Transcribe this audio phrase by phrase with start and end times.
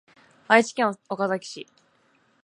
[0.47, 1.67] 愛知県岡崎市